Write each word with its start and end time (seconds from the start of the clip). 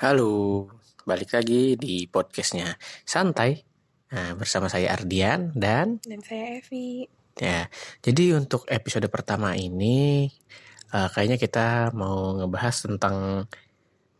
Halo, 0.00 0.64
balik 1.04 1.36
lagi 1.36 1.76
di 1.76 2.08
podcastnya 2.08 2.72
Santai 3.04 3.60
nah, 4.08 4.32
bersama 4.32 4.64
saya 4.64 4.96
Ardian 4.96 5.52
dan 5.52 6.00
Dan 6.00 6.24
saya 6.24 6.56
Evi. 6.56 7.04
ya. 7.36 7.68
Jadi 8.00 8.32
untuk 8.32 8.64
episode 8.72 9.04
pertama 9.12 9.52
ini 9.60 10.24
uh, 10.96 11.04
kayaknya 11.12 11.36
kita 11.36 11.92
mau 11.92 12.32
ngebahas 12.32 12.80
tentang 12.80 13.44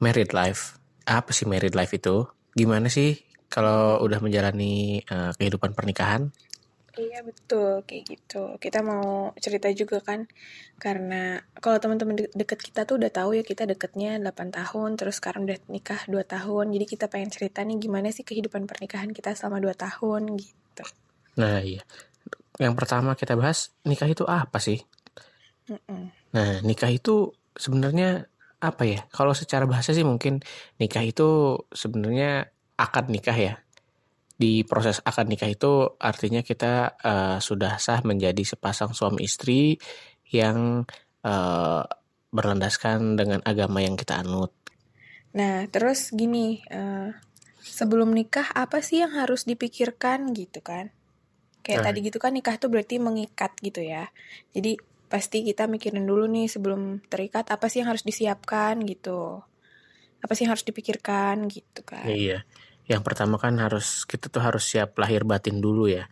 married 0.04 0.36
life. 0.36 0.76
Apa 1.08 1.32
sih 1.32 1.48
married 1.48 1.72
life 1.72 1.96
itu? 1.96 2.28
Gimana 2.52 2.92
sih 2.92 3.16
kalau 3.48 4.04
udah 4.04 4.20
menjalani 4.20 5.00
uh, 5.08 5.32
kehidupan 5.40 5.72
pernikahan? 5.72 6.28
Iya 7.00 7.18
betul 7.28 7.70
kayak 7.88 8.04
gitu. 8.12 8.42
Kita 8.64 8.78
mau 8.90 9.32
cerita 9.44 9.68
juga 9.80 9.98
kan 10.08 10.20
karena 10.84 11.40
kalau 11.62 11.78
teman-teman 11.82 12.16
de- 12.20 12.32
deket 12.40 12.60
kita 12.66 12.80
tuh 12.88 13.00
udah 13.00 13.10
tahu 13.18 13.30
ya 13.38 13.44
kita 13.50 13.62
deketnya 13.70 14.10
8 14.22 14.48
tahun 14.58 14.90
terus 14.98 15.16
sekarang 15.20 15.42
udah 15.48 15.58
nikah 15.74 16.00
2 16.12 16.24
tahun. 16.34 16.66
Jadi 16.74 16.84
kita 16.92 17.06
pengen 17.12 17.30
cerita 17.34 17.60
nih 17.68 17.76
gimana 17.84 18.08
sih 18.16 18.24
kehidupan 18.28 18.62
pernikahan 18.70 19.10
kita 19.16 19.30
selama 19.38 19.58
2 19.64 19.74
tahun 19.84 20.22
gitu. 20.36 20.84
Nah 21.40 21.58
iya, 21.64 21.82
yang 22.64 22.74
pertama 22.78 23.16
kita 23.16 23.32
bahas 23.40 23.72
nikah 23.88 24.08
itu 24.10 24.24
apa 24.28 24.58
sih? 24.60 24.78
Mm-mm. 25.70 26.02
Nah, 26.34 26.62
nikah 26.66 26.90
itu 26.90 27.34
sebenarnya 27.54 28.26
apa 28.60 28.82
ya? 28.84 29.00
Kalau 29.14 29.32
secara 29.32 29.64
bahasa 29.64 29.90
sih 29.96 30.04
mungkin 30.04 30.44
nikah 30.76 31.02
itu 31.06 31.58
sebenarnya 31.72 32.50
akad 32.76 33.08
nikah 33.08 33.36
ya. 33.38 33.54
Di 34.40 34.64
proses 34.64 35.04
akad 35.04 35.28
nikah 35.28 35.52
itu 35.52 36.00
artinya 36.00 36.40
kita 36.40 36.96
eh, 36.96 37.38
sudah 37.44 37.76
sah 37.76 38.00
menjadi 38.00 38.40
sepasang 38.40 38.96
suami 38.96 39.28
istri 39.28 39.76
yang 40.32 40.88
eh, 41.20 41.82
berlandaskan 42.32 43.20
dengan 43.20 43.44
agama 43.44 43.84
yang 43.84 44.00
kita 44.00 44.24
anut. 44.24 44.56
Nah 45.36 45.68
terus 45.68 46.08
gini 46.16 46.64
eh, 46.72 47.12
sebelum 47.60 48.16
nikah 48.16 48.48
apa 48.56 48.80
sih 48.80 49.04
yang 49.04 49.12
harus 49.12 49.44
dipikirkan 49.44 50.32
gitu 50.32 50.64
kan? 50.64 50.88
Kayak 51.60 51.84
Nah. 51.84 51.86
tadi 51.92 51.98
gitu 52.08 52.16
kan 52.16 52.32
nikah 52.32 52.56
tuh 52.56 52.72
berarti 52.72 52.96
mengikat 52.96 53.52
gitu 53.60 53.84
ya. 53.84 54.08
Jadi 54.56 54.80
pasti 55.10 55.44
kita 55.44 55.68
mikirin 55.68 56.06
dulu 56.06 56.24
nih 56.30 56.48
sebelum 56.48 57.04
terikat 57.10 57.50
apa 57.52 57.68
sih 57.68 57.84
yang 57.84 57.92
harus 57.92 58.06
disiapkan 58.06 58.80
gitu. 58.88 59.44
Apa 60.24 60.32
sih 60.32 60.48
yang 60.48 60.56
harus 60.56 60.64
dipikirkan 60.64 61.50
gitu 61.52 61.84
kan. 61.84 62.08
Iya. 62.08 62.46
Yang 62.90 63.02
pertama 63.06 63.38
kan 63.38 63.54
harus 63.62 64.02
kita 64.02 64.26
tuh 64.26 64.42
harus 64.42 64.66
siap 64.66 64.98
lahir 64.98 65.22
batin 65.22 65.62
dulu 65.62 65.86
ya. 65.86 66.10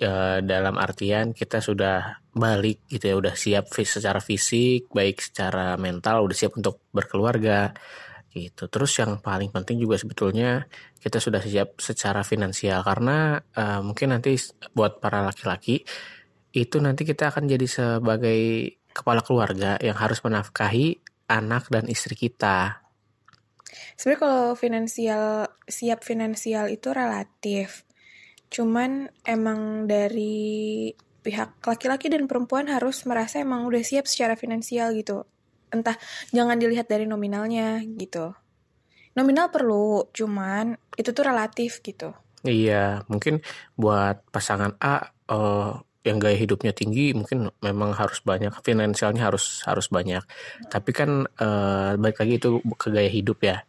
Ya, 0.00 0.40
dalam 0.40 0.80
artian 0.80 1.36
kita 1.36 1.60
sudah 1.60 2.24
balik 2.32 2.88
gitu 2.88 3.12
ya, 3.12 3.14
udah 3.20 3.34
siap 3.36 3.68
secara 3.70 4.18
fisik, 4.24 4.88
baik 4.90 5.20
secara 5.20 5.76
mental, 5.76 6.24
udah 6.24 6.36
siap 6.36 6.56
untuk 6.56 6.80
berkeluarga 6.88 7.76
gitu. 8.32 8.64
Terus 8.72 8.92
yang 8.96 9.20
paling 9.20 9.52
penting 9.52 9.76
juga 9.76 10.00
sebetulnya 10.00 10.64
kita 11.00 11.20
sudah 11.20 11.44
siap 11.44 11.76
secara 11.84 12.24
finansial 12.24 12.80
karena 12.80 13.36
eh, 13.36 13.80
mungkin 13.84 14.16
nanti 14.16 14.34
buat 14.72 14.98
para 15.04 15.20
laki-laki 15.20 15.84
itu 16.56 16.76
nanti 16.80 17.04
kita 17.04 17.28
akan 17.28 17.44
jadi 17.44 17.66
sebagai 17.68 18.40
kepala 18.88 19.20
keluarga 19.20 19.76
yang 19.84 20.00
harus 20.00 20.24
menafkahi 20.24 20.96
anak 21.28 21.68
dan 21.68 21.84
istri 21.92 22.16
kita. 22.16 22.85
Sebenarnya 23.98 24.20
kalau 24.22 24.46
finansial 24.54 25.24
siap 25.66 26.06
finansial 26.06 26.70
itu 26.70 26.88
relatif. 26.94 27.82
Cuman 28.50 29.10
emang 29.26 29.90
dari 29.90 30.92
pihak 31.26 31.58
laki-laki 31.66 32.06
dan 32.06 32.30
perempuan 32.30 32.70
harus 32.70 33.02
merasa 33.02 33.42
emang 33.42 33.66
udah 33.66 33.82
siap 33.82 34.06
secara 34.06 34.38
finansial 34.38 34.94
gitu. 34.94 35.26
Entah 35.74 35.98
jangan 36.30 36.54
dilihat 36.54 36.86
dari 36.86 37.10
nominalnya 37.10 37.82
gitu. 37.98 38.30
Nominal 39.18 39.50
perlu, 39.50 40.06
cuman 40.14 40.76
itu 40.94 41.10
tuh 41.10 41.24
relatif 41.26 41.82
gitu. 41.82 42.14
Iya, 42.46 43.02
mungkin 43.10 43.42
buat 43.74 44.22
pasangan 44.30 44.78
A 44.78 45.10
eh, 45.26 45.72
yang 46.06 46.22
gaya 46.22 46.38
hidupnya 46.38 46.70
tinggi 46.70 47.12
mungkin 47.12 47.50
memang 47.60 47.92
harus 47.98 48.22
banyak 48.22 48.54
finansialnya 48.62 49.26
harus 49.26 49.66
harus 49.66 49.90
banyak. 49.90 50.22
Tapi 50.70 50.90
kan 50.94 51.26
eh, 51.26 51.90
balik 51.98 52.22
lagi 52.22 52.38
itu 52.38 52.62
ke 52.78 52.88
gaya 52.94 53.10
hidup 53.10 53.38
ya. 53.42 53.66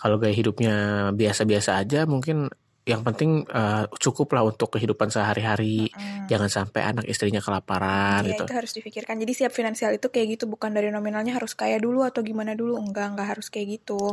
Kalau 0.00 0.16
gaya 0.16 0.32
hidupnya 0.32 0.74
biasa-biasa 1.12 1.80
aja 1.80 2.04
mungkin 2.04 2.52
yang 2.88 3.04
penting 3.04 3.44
eh, 3.44 3.84
cukup 4.00 4.32
lah 4.36 4.44
untuk 4.44 4.76
kehidupan 4.76 5.08
sehari-hari. 5.12 5.92
Jangan 6.30 6.48
sampai 6.48 6.80
anak 6.84 7.04
istrinya 7.08 7.42
kelaparan 7.42 8.24
Iya, 8.24 8.36
gitu. 8.36 8.44
itu 8.46 8.54
harus 8.54 8.72
dipikirkan. 8.76 9.16
Jadi 9.20 9.32
siap 9.34 9.52
finansial 9.52 9.96
itu 9.96 10.08
kayak 10.08 10.38
gitu, 10.38 10.44
bukan 10.46 10.70
dari 10.72 10.88
nominalnya 10.88 11.36
harus 11.36 11.58
kaya 11.58 11.76
dulu 11.76 12.06
atau 12.06 12.22
gimana 12.22 12.54
dulu. 12.54 12.78
Enggak, 12.78 13.16
enggak 13.16 13.28
harus 13.36 13.50
kayak 13.50 13.82
gitu. 13.82 14.10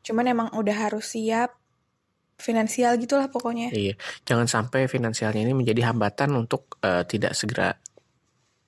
Cuman 0.00 0.24
emang 0.26 0.48
udah 0.56 0.76
harus 0.88 1.12
siap 1.12 1.52
finansial 2.40 2.96
gitulah 2.96 3.28
pokoknya. 3.28 3.70
Iya, 3.70 3.94
jangan 4.24 4.48
sampai 4.48 4.88
finansialnya 4.88 5.44
ini 5.44 5.54
menjadi 5.54 5.92
hambatan 5.92 6.32
untuk 6.34 6.80
eh, 6.82 7.04
tidak 7.04 7.36
segera 7.36 7.76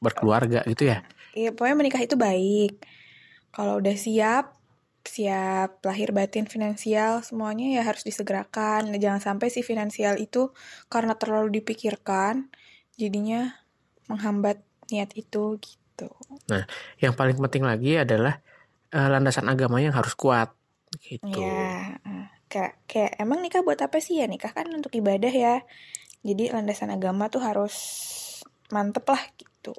berkeluarga 0.02 0.62
gitu 0.68 0.92
ya. 0.92 1.02
Iya, 1.32 1.56
pokoknya 1.56 1.76
menikah 1.78 2.02
itu 2.04 2.14
baik. 2.18 2.82
Kalau 3.52 3.80
udah 3.80 3.96
siap, 3.96 4.58
siap 5.04 5.80
lahir 5.84 6.12
batin 6.12 6.44
finansial, 6.44 7.24
semuanya 7.24 7.80
ya 7.80 7.82
harus 7.84 8.04
disegerakan. 8.04 8.92
Nah, 8.92 9.00
jangan 9.00 9.20
sampai 9.20 9.48
si 9.48 9.64
finansial 9.64 10.20
itu 10.20 10.52
karena 10.92 11.16
terlalu 11.16 11.62
dipikirkan, 11.62 12.52
jadinya 12.96 13.56
menghambat 14.10 14.60
niat 14.92 15.12
itu 15.16 15.56
gitu. 15.60 16.08
Yang 17.00 17.14
paling 17.16 17.38
penting 17.38 17.64
lagi 17.64 17.96
adalah 17.96 18.42
eh, 18.92 19.08
landasan 19.08 19.48
agama 19.48 19.80
yang 19.80 19.96
harus 19.96 20.12
kuat 20.12 20.52
gitu. 21.00 21.40
Ya, 21.40 21.96
eh, 22.04 22.26
kayak, 22.52 22.84
kayak 22.84 23.16
emang 23.16 23.40
nikah 23.40 23.64
buat 23.64 23.80
apa 23.80 23.96
sih 23.96 24.20
ya? 24.20 24.28
Nikah 24.28 24.52
kan 24.52 24.68
untuk 24.68 24.92
ibadah 24.92 25.32
ya. 25.32 25.64
Jadi 26.20 26.52
landasan 26.52 26.92
agama 26.92 27.32
tuh 27.32 27.40
harus 27.40 27.74
mantep 28.68 29.08
lah 29.08 29.22
gitu. 29.40 29.72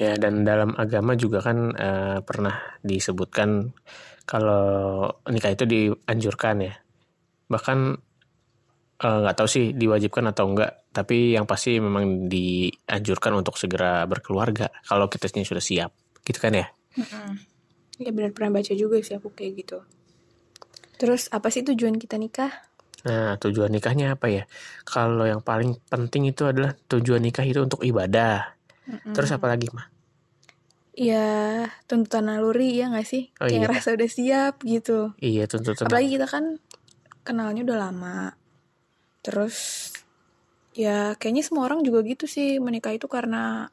Ya 0.00 0.16
dan 0.16 0.48
dalam 0.48 0.72
agama 0.80 1.12
juga 1.14 1.44
kan 1.44 1.76
eh, 1.76 2.18
pernah 2.24 2.80
disebutkan 2.80 3.76
kalau 4.24 5.04
nikah 5.28 5.52
itu 5.52 5.68
dianjurkan 5.68 6.56
ya. 6.64 6.74
Bahkan 7.52 7.78
eh, 9.04 9.18
nggak 9.22 9.36
tahu 9.36 9.48
sih 9.48 9.76
diwajibkan 9.76 10.32
atau 10.32 10.48
enggak, 10.48 10.88
tapi 10.90 11.36
yang 11.36 11.44
pasti 11.44 11.76
memang 11.78 12.26
dianjurkan 12.26 13.36
untuk 13.38 13.60
segera 13.60 14.08
berkeluarga 14.08 14.72
kalau 14.88 15.06
kita 15.06 15.28
sudah 15.28 15.62
siap, 15.62 15.90
gitu 16.24 16.40
kan 16.40 16.56
ya? 16.56 16.66
Ya 17.98 18.10
benar 18.14 18.30
pernah 18.30 18.58
baca 18.58 18.72
juga 18.74 18.98
sih 19.02 19.18
aku 19.18 19.30
kayak 19.34 19.52
gitu. 19.62 19.78
Terus 20.98 21.30
apa 21.30 21.48
sih 21.48 21.62
tujuan 21.62 21.96
kita 21.96 22.18
nikah? 22.18 22.50
Nah, 23.06 23.38
tujuan 23.38 23.70
nikahnya 23.70 24.18
apa 24.18 24.26
ya? 24.26 24.44
Kalau 24.82 25.22
yang 25.22 25.38
paling 25.38 25.78
penting 25.86 26.26
itu 26.26 26.50
adalah 26.50 26.74
tujuan 26.90 27.22
nikah 27.22 27.46
itu 27.46 27.62
untuk 27.62 27.86
ibadah. 27.86 28.58
Terus 29.14 29.30
apa 29.30 29.46
lagi, 29.46 29.70
mah? 29.70 29.86
Ya 30.98 31.62
tuntutan 31.86 32.26
naluri 32.26 32.74
ya 32.74 32.90
nggak 32.90 33.06
sih? 33.06 33.30
Oh, 33.38 33.46
Kayak 33.46 33.54
iya. 33.54 33.60
ngerasa 33.62 33.88
udah 33.94 34.10
siap 34.10 34.54
gitu. 34.66 35.14
Iya, 35.22 35.46
tuntutan. 35.46 35.86
Apalagi 35.86 36.18
kita 36.18 36.26
kan 36.26 36.58
kenalnya 37.22 37.62
udah 37.62 37.78
lama. 37.78 38.34
Terus 39.22 39.56
ya 40.74 41.14
kayaknya 41.14 41.46
semua 41.46 41.70
orang 41.70 41.86
juga 41.86 42.02
gitu 42.02 42.26
sih 42.26 42.58
menikah 42.58 42.90
itu 42.90 43.06
karena 43.06 43.70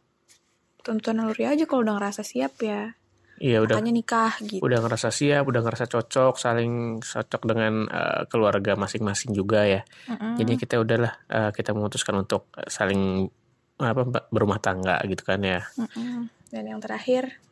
tuntutan 0.86 1.18
naluri 1.18 1.50
aja 1.50 1.66
kalau 1.66 1.82
udah 1.82 1.98
ngerasa 1.98 2.22
siap 2.22 2.62
ya. 2.62 2.94
Iya, 3.36 3.60
udah 3.68 3.76
Makanya 3.76 3.94
nikah 3.94 4.34
gitu. 4.40 4.64
udah 4.64 4.80
ngerasa 4.80 5.12
siap, 5.12 5.44
udah 5.44 5.62
ngerasa 5.64 5.86
cocok, 5.92 6.40
saling 6.40 7.04
cocok 7.04 7.42
dengan 7.44 7.74
eh, 7.92 8.22
keluarga 8.32 8.80
masing-masing 8.80 9.36
juga 9.36 9.68
ya. 9.68 9.82
Mm-mm. 10.08 10.40
Jadi 10.40 10.54
kita 10.56 10.80
udahlah 10.80 11.14
eh, 11.28 11.52
kita 11.52 11.76
memutuskan 11.76 12.16
untuk 12.24 12.48
saling 12.72 13.28
apa 13.76 14.08
berumah 14.32 14.60
tangga 14.64 15.04
gitu 15.04 15.28
kan 15.28 15.44
ya. 15.44 15.68
Mm-mm. 15.76 16.32
Dan 16.48 16.64
yang 16.72 16.80
terakhir, 16.80 17.44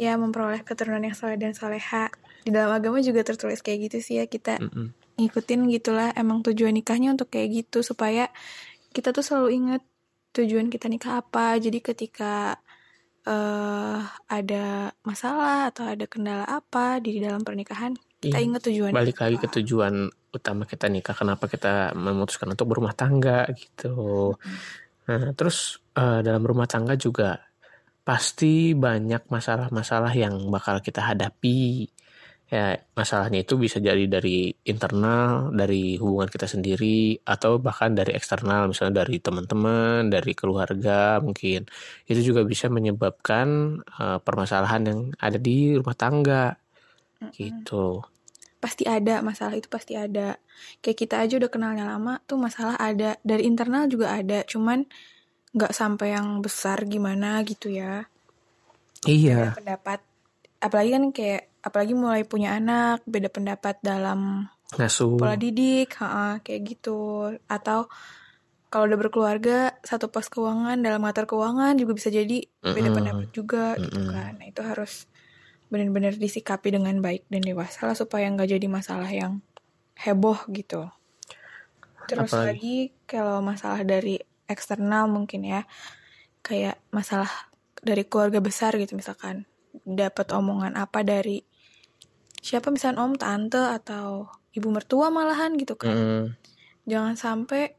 ya 0.00 0.16
memperoleh 0.16 0.64
keturunan 0.64 1.04
yang 1.04 1.12
soleh 1.12 1.36
dan 1.36 1.52
soleha. 1.52 2.08
Di 2.44 2.52
dalam 2.52 2.72
agama 2.72 3.00
juga 3.04 3.20
tertulis 3.24 3.60
kayak 3.60 3.92
gitu 3.92 3.98
sih 4.00 4.14
ya 4.20 4.28
kita 4.28 4.60
Mm-mm. 4.60 4.92
ngikutin 5.20 5.60
gitulah 5.68 6.12
emang 6.16 6.40
tujuan 6.44 6.72
nikahnya 6.72 7.12
untuk 7.12 7.28
kayak 7.28 7.64
gitu 7.64 7.84
supaya 7.84 8.28
kita 8.96 9.12
tuh 9.12 9.24
selalu 9.24 9.48
ingat 9.52 9.82
tujuan 10.34 10.72
kita 10.72 10.88
nikah 10.88 11.20
apa. 11.20 11.60
Jadi 11.60 11.78
ketika 11.84 12.58
eh 13.24 14.00
ada 14.28 14.92
masalah 15.00 15.72
atau 15.72 15.88
ada 15.88 16.04
kendala 16.04 16.44
apa 16.44 17.00
di 17.00 17.24
dalam 17.24 17.40
pernikahan, 17.40 17.96
kita 18.20 18.36
Iya, 18.36 18.46
ingat 18.46 18.62
tujuan 18.68 18.92
Balik 18.92 19.18
lagi 19.20 19.36
ke 19.40 19.48
tujuan 19.60 20.12
utama 20.34 20.68
kita 20.68 20.92
nikah, 20.92 21.16
kenapa 21.16 21.48
kita 21.48 21.96
memutuskan 21.96 22.52
untuk 22.52 22.68
berumah 22.68 22.92
tangga 22.92 23.48
gitu. 23.56 24.36
Nah, 25.08 25.32
terus 25.36 25.80
eh, 25.96 26.20
dalam 26.20 26.44
rumah 26.44 26.68
tangga 26.68 26.96
juga 27.00 27.40
pasti 28.04 28.76
banyak 28.76 29.32
masalah-masalah 29.32 30.12
yang 30.12 30.36
bakal 30.52 30.80
kita 30.84 31.00
hadapi. 31.00 31.88
Ya, 32.54 32.78
masalahnya 32.94 33.42
itu 33.42 33.58
bisa 33.58 33.82
jadi 33.82 34.06
dari 34.06 34.54
internal, 34.62 35.50
dari 35.50 35.98
hubungan 35.98 36.30
kita 36.30 36.46
sendiri, 36.46 37.18
atau 37.26 37.58
bahkan 37.58 37.90
dari 37.98 38.14
eksternal, 38.14 38.70
misalnya 38.70 39.02
dari 39.02 39.18
teman-teman, 39.18 40.06
dari 40.06 40.38
keluarga 40.38 41.18
mungkin. 41.18 41.66
Itu 42.06 42.22
juga 42.22 42.46
bisa 42.46 42.70
menyebabkan 42.70 43.80
eh, 43.82 44.18
permasalahan 44.22 44.82
yang 44.86 45.00
ada 45.18 45.34
di 45.34 45.74
rumah 45.74 45.98
tangga, 45.98 46.54
gitu. 47.34 48.06
pasti 48.62 48.88
ada 48.88 49.20
masalah 49.20 49.58
itu 49.58 49.68
pasti 49.68 49.98
ada. 49.98 50.38
Kayak 50.80 50.98
kita 51.02 51.14
aja 51.26 51.34
udah 51.36 51.50
kenalnya 51.50 51.84
lama 51.90 52.22
tuh 52.24 52.38
masalah 52.38 52.78
ada. 52.78 53.18
Dari 53.26 53.44
internal 53.50 53.90
juga 53.90 54.14
ada 54.14 54.46
cuman 54.46 54.86
nggak 55.52 55.72
sampai 55.74 56.16
yang 56.16 56.38
besar 56.40 56.86
gimana 56.88 57.42
gitu 57.44 57.68
ya. 57.68 58.06
Iya. 59.04 59.52
Pendapat 59.52 60.00
apalagi 60.64 60.90
kan 60.96 61.04
kayak 61.12 61.42
apalagi 61.60 61.92
mulai 61.92 62.24
punya 62.24 62.56
anak 62.56 63.04
beda 63.04 63.28
pendapat 63.28 63.76
dalam 63.84 64.48
ngasuh 64.80 65.20
pola 65.20 65.36
didik 65.36 65.92
ha 66.00 66.40
kayak 66.40 66.60
gitu 66.64 67.28
atau 67.44 67.84
kalau 68.72 68.90
udah 68.90 68.98
berkeluarga 68.98 69.76
satu 69.84 70.08
pos 70.08 70.32
keuangan 70.32 70.80
dalam 70.80 71.04
ngatur 71.04 71.28
keuangan 71.28 71.76
juga 71.76 71.92
bisa 71.94 72.08
jadi 72.08 72.48
beda 72.64 72.90
Mm-mm. 72.90 72.96
pendapat 72.96 73.28
juga 73.36 73.76
gitu 73.76 74.00
Mm-mm. 74.00 74.10
kan 74.16 74.32
nah 74.40 74.46
itu 74.48 74.60
harus 74.64 75.06
benar-benar 75.68 76.16
disikapi 76.16 76.72
dengan 76.72 76.96
baik 77.04 77.28
dan 77.28 77.44
dewasa 77.44 77.84
lah 77.84 77.96
supaya 77.96 78.24
nggak 78.32 78.56
jadi 78.56 78.66
masalah 78.66 79.10
yang 79.12 79.44
heboh 80.00 80.48
gitu 80.50 80.88
terus 82.08 82.32
Apalagi? 82.32 82.48
lagi 82.50 82.78
kalau 83.04 83.44
masalah 83.44 83.80
dari 83.84 84.18
eksternal 84.48 85.08
mungkin 85.12 85.44
ya 85.44 85.64
kayak 86.44 86.80
masalah 86.92 87.30
dari 87.80 88.04
keluarga 88.04 88.40
besar 88.40 88.76
gitu 88.76 88.96
misalkan 88.96 89.48
dapat 89.82 90.30
omongan 90.30 90.78
apa 90.78 91.02
dari 91.02 91.42
siapa 92.38 92.70
misalnya 92.70 93.02
om 93.02 93.18
tante 93.18 93.58
atau 93.58 94.30
ibu 94.54 94.68
mertua 94.70 95.10
malahan 95.10 95.58
gitu 95.58 95.74
kan. 95.74 95.96
Mm-mm. 95.96 96.24
jangan 96.84 97.16
sampai 97.16 97.74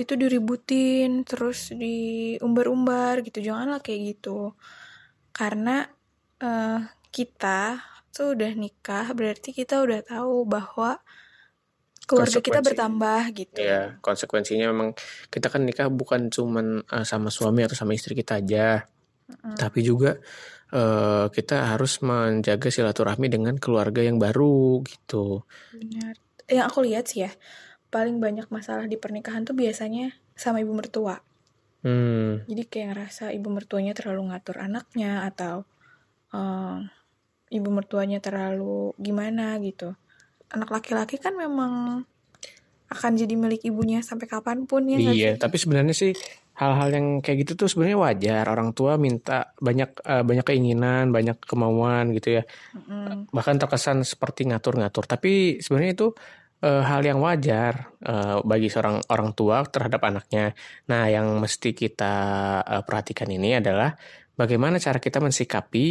itu 0.00 0.16
diributin 0.16 1.28
terus 1.28 1.76
diumbar-umbar 1.76 3.20
gitu. 3.20 3.44
Janganlah 3.44 3.84
kayak 3.84 4.16
gitu. 4.16 4.56
Karena 5.36 5.84
eh, 6.40 6.80
kita 7.12 7.84
tuh 8.10 8.34
udah 8.34 8.52
nikah 8.56 9.06
berarti 9.12 9.54
kita 9.54 9.84
udah 9.84 10.00
tahu 10.02 10.48
bahwa 10.48 10.98
keluarga 12.10 12.42
kita 12.42 12.58
bertambah 12.58 13.22
gitu. 13.38 13.62
ya 13.62 14.02
konsekuensinya 14.02 14.66
memang 14.74 14.98
kita 15.30 15.46
kan 15.46 15.62
nikah 15.62 15.86
bukan 15.86 16.26
cuman 16.26 16.82
eh, 16.82 17.06
sama 17.06 17.30
suami 17.30 17.62
atau 17.62 17.78
sama 17.78 17.94
istri 17.94 18.18
kita 18.18 18.42
aja 18.42 18.82
Mm-mm. 19.30 19.54
tapi 19.54 19.80
juga 19.86 20.18
eh, 20.74 21.26
kita 21.30 21.74
harus 21.74 22.02
menjaga 22.02 22.66
silaturahmi 22.66 23.30
dengan 23.30 23.54
keluarga 23.56 24.02
yang 24.02 24.18
baru 24.18 24.82
gitu. 24.82 25.46
Benar. 25.70 26.18
Yang 26.50 26.66
aku 26.66 26.78
lihat 26.82 27.04
sih 27.06 27.26
ya 27.26 27.32
paling 27.90 28.22
banyak 28.22 28.46
masalah 28.50 28.86
di 28.86 28.94
pernikahan 28.98 29.42
tuh 29.42 29.54
biasanya 29.54 30.14
sama 30.34 30.62
ibu 30.62 30.74
mertua. 30.74 31.18
Hmm. 31.80 32.44
Jadi 32.44 32.62
kayak 32.68 32.86
ngerasa 32.92 33.32
ibu 33.32 33.48
mertuanya 33.50 33.96
terlalu 33.96 34.30
ngatur 34.30 34.62
anaknya 34.62 35.26
atau 35.26 35.62
eh, 36.34 36.78
ibu 37.50 37.68
mertuanya 37.70 38.18
terlalu 38.22 38.94
gimana 38.98 39.58
gitu. 39.62 39.94
Anak 40.50 40.70
laki-laki 40.74 41.18
kan 41.18 41.38
memang 41.38 42.02
akan 42.90 43.12
jadi 43.14 43.34
milik 43.38 43.62
ibunya 43.70 44.02
sampai 44.02 44.26
kapan 44.26 44.66
pun 44.66 44.82
ya 44.82 44.98
Iya, 44.98 45.38
tapi 45.38 45.62
sebenarnya 45.62 45.94
sih 45.94 46.10
hal-hal 46.60 46.88
yang 46.92 47.06
kayak 47.24 47.48
gitu 47.48 47.64
tuh 47.64 47.68
sebenarnya 47.72 47.98
wajar. 48.04 48.44
Orang 48.52 48.76
tua 48.76 49.00
minta 49.00 49.56
banyak 49.56 49.90
eh, 50.04 50.24
banyak 50.28 50.44
keinginan, 50.44 51.08
banyak 51.08 51.40
kemauan 51.40 52.12
gitu 52.12 52.40
ya. 52.40 52.42
Mm-mm. 52.76 53.32
Bahkan 53.32 53.56
terkesan 53.56 54.04
seperti 54.04 54.44
ngatur-ngatur. 54.52 55.08
Tapi 55.08 55.64
sebenarnya 55.64 55.92
itu 55.96 56.08
eh, 56.60 56.84
hal 56.84 57.00
yang 57.00 57.24
wajar 57.24 57.96
eh, 58.04 58.38
bagi 58.44 58.68
seorang 58.68 59.00
orang 59.08 59.32
tua 59.32 59.64
terhadap 59.64 60.04
anaknya. 60.04 60.52
Nah, 60.92 61.08
yang 61.08 61.40
mesti 61.40 61.72
kita 61.72 62.14
eh, 62.60 62.82
perhatikan 62.84 63.32
ini 63.32 63.56
adalah 63.56 63.96
bagaimana 64.36 64.76
cara 64.76 65.00
kita 65.00 65.16
mensikapi 65.16 65.86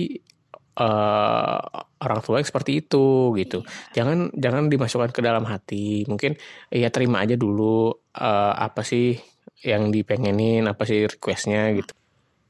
eh, 0.77 1.59
orang 1.99 2.19
tua 2.21 2.37
yang 2.37 2.45
seperti 2.45 2.85
itu 2.85 3.33
gitu. 3.41 3.65
Jangan 3.97 4.37
jangan 4.37 4.69
dimasukkan 4.69 5.11
ke 5.17 5.21
dalam 5.25 5.49
hati. 5.49 6.05
Mungkin 6.05 6.37
ya 6.69 6.93
terima 6.93 7.25
aja 7.25 7.33
dulu 7.33 7.89
eh, 8.13 8.53
apa 8.53 8.85
sih 8.85 9.17
yang 9.63 9.91
dipengenin, 9.91 10.67
apa 10.67 10.83
sih 10.87 11.05
requestnya 11.07 11.71
gitu. 11.75 11.93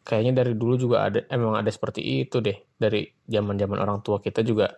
Kayaknya 0.05 0.33
dari 0.43 0.53
dulu 0.57 0.75
juga 0.77 0.97
ada 1.09 1.19
emang 1.29 1.57
ada 1.57 1.69
seperti 1.69 2.01
itu 2.25 2.41
deh. 2.41 2.57
Dari 2.77 3.05
zaman-zaman 3.29 3.77
orang 3.77 3.99
tua 4.05 4.17
kita 4.21 4.41
juga 4.45 4.69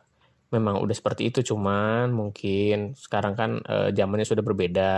memang 0.52 0.80
udah 0.84 0.96
seperti 0.96 1.32
itu. 1.32 1.40
Cuman 1.54 2.12
mungkin 2.12 2.96
sekarang 2.96 3.34
kan 3.36 3.52
eh, 3.64 3.90
zamannya 3.96 4.28
sudah 4.28 4.44
berbeda. 4.44 4.92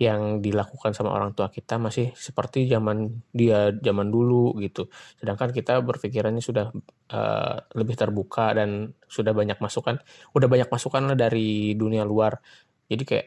Yang 0.00 0.40
dilakukan 0.40 0.96
sama 0.96 1.12
orang 1.12 1.36
tua 1.36 1.52
kita 1.52 1.76
masih 1.76 2.16
seperti 2.16 2.64
zaman 2.64 3.20
dia 3.36 3.68
zaman 3.84 4.08
dulu 4.08 4.56
gitu. 4.64 4.88
Sedangkan 5.20 5.52
kita 5.52 5.84
berpikirannya 5.84 6.40
sudah 6.40 6.72
eh, 7.12 7.56
lebih 7.76 7.96
terbuka 8.00 8.56
dan 8.56 8.96
sudah 9.04 9.32
banyak 9.36 9.60
masukan, 9.60 10.00
udah 10.32 10.48
banyak 10.48 10.68
masukan 10.72 11.02
lah 11.12 11.16
dari 11.16 11.76
dunia 11.76 12.04
luar. 12.08 12.40
Jadi 12.88 13.02
kayak 13.04 13.26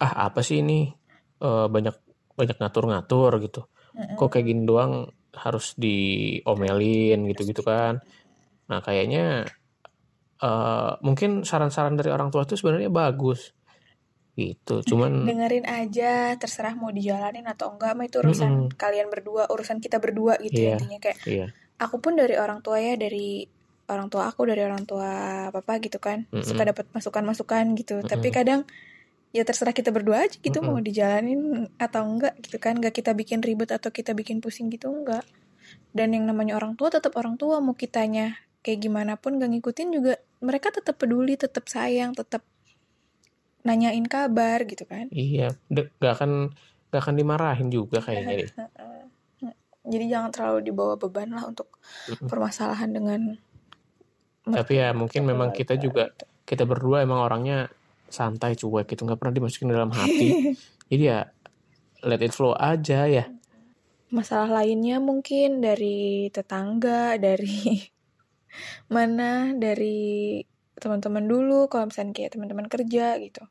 ah 0.00 0.32
apa 0.32 0.40
sih 0.40 0.64
ini 0.64 0.98
Eh, 1.38 1.66
banyak 1.70 1.94
banyak 2.38 2.56
ngatur-ngatur 2.56 3.32
gitu. 3.42 3.60
Kok 4.14 4.30
kayak 4.30 4.46
gini 4.46 4.62
doang 4.62 5.10
harus 5.34 5.74
diomelin 5.74 7.26
gitu-gitu 7.26 7.66
kan. 7.66 7.98
Nah 8.70 8.78
kayaknya 8.78 9.42
eh, 10.38 10.92
mungkin 11.02 11.42
saran-saran 11.42 11.98
dari 11.98 12.10
orang 12.14 12.30
tua 12.30 12.46
itu 12.46 12.54
sebenarnya 12.54 12.90
bagus 12.90 13.50
gitu. 14.38 14.80
Cuman 14.94 15.26
dengerin 15.26 15.66
aja 15.66 16.38
terserah 16.38 16.78
mau 16.78 16.94
dijalanin 16.94 17.46
atau 17.50 17.74
enggak 17.74 17.92
mah 17.98 18.06
itu 18.06 18.22
urusan 18.22 18.70
Mm-mm. 18.70 18.78
kalian 18.78 19.10
berdua 19.10 19.50
urusan 19.50 19.82
kita 19.82 19.98
berdua 19.98 20.38
gitu 20.38 20.62
Iya. 20.62 20.78
intinya 20.78 20.98
kayak 21.02 21.18
iya, 21.26 21.46
aku 21.82 21.98
pun 21.98 22.14
dari 22.14 22.38
orang 22.38 22.62
tua 22.62 22.78
ya 22.78 22.94
dari 22.94 23.46
orang 23.88 24.12
tua 24.12 24.28
aku 24.30 24.46
dari 24.46 24.62
orang 24.62 24.84
tua 24.86 25.10
papa 25.50 25.80
gitu 25.82 25.98
kan 25.98 26.28
Mm-mm. 26.30 26.44
suka 26.46 26.62
dapat 26.62 26.86
masukan-masukan 26.94 27.64
gitu 27.74 28.04
tapi 28.06 28.28
Mm-mm. 28.30 28.36
kadang 28.38 28.60
ya 29.32 29.44
terserah 29.44 29.76
kita 29.76 29.92
berdua 29.92 30.24
aja 30.24 30.36
gitu 30.40 30.58
Mm-mm. 30.60 30.72
mau 30.72 30.80
dijalanin 30.80 31.68
atau 31.76 32.02
enggak 32.08 32.34
gitu 32.40 32.56
kan 32.56 32.80
enggak 32.80 32.96
kita 32.96 33.12
bikin 33.12 33.44
ribet 33.44 33.70
atau 33.70 33.92
kita 33.92 34.16
bikin 34.16 34.40
pusing 34.40 34.72
gitu 34.72 34.88
enggak 34.88 35.24
dan 35.92 36.16
yang 36.16 36.24
namanya 36.24 36.56
orang 36.56 36.76
tua 36.80 36.88
tetap 36.88 37.12
orang 37.20 37.36
tua 37.36 37.60
mau 37.60 37.76
kitanya 37.76 38.40
kayak 38.64 38.84
gimana 38.84 39.20
pun 39.20 39.36
gak 39.36 39.52
ngikutin 39.52 39.88
juga 39.92 40.14
mereka 40.40 40.72
tetap 40.72 40.96
peduli 40.96 41.36
tetap 41.36 41.68
sayang 41.68 42.16
tetap 42.16 42.44
nanyain 43.64 44.04
kabar 44.08 44.64
gitu 44.64 44.88
kan 44.88 45.12
iya, 45.12 45.52
gak 45.68 45.92
akan 46.00 46.52
gak 46.88 47.00
akan 47.04 47.14
dimarahin 47.20 47.68
juga 47.68 48.00
kayaknya 48.00 48.48
deh. 48.48 48.50
jadi 49.92 50.04
jangan 50.18 50.30
terlalu 50.32 50.60
dibawa 50.68 50.94
beban 51.00 51.32
lah 51.32 51.48
untuk 51.48 51.80
permasalahan 52.28 52.92
dengan 52.92 53.20
Tapi 54.48 54.80
ya 54.80 54.96
mungkin 54.96 55.28
memang 55.28 55.52
kita 55.52 55.76
juga 55.76 56.08
gitu. 56.08 56.24
kita 56.48 56.64
berdua 56.64 57.04
emang 57.04 57.20
orangnya 57.20 57.68
santai 58.08 58.56
cuek 58.56 58.88
gitu 58.88 59.04
nggak 59.04 59.18
pernah 59.20 59.34
dimasukin 59.36 59.70
dalam 59.72 59.92
hati. 59.92 60.56
Jadi 60.90 61.04
ya 61.04 61.28
let 62.04 62.22
it 62.22 62.32
flow 62.34 62.54
aja 62.54 63.06
ya. 63.08 63.26
masalah 64.08 64.64
lainnya 64.64 65.04
mungkin 65.04 65.60
dari 65.60 66.32
tetangga 66.32 67.20
dari 67.20 67.92
mana 68.94 69.52
dari 69.52 70.40
teman-teman 70.80 71.28
dulu 71.28 71.68
kalau 71.68 71.92
misalnya 71.92 72.16
kayak 72.16 72.32
teman-teman 72.32 72.72
kerja 72.72 73.20
gitu 73.20 73.44